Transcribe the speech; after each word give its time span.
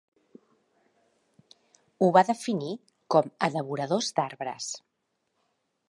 Ho 2.01 2.07
va 2.17 2.25
definir 2.31 2.73
com 3.17 3.31
a 3.45 3.51
"devoradors 3.59 4.11
d'arbres". 4.21 4.73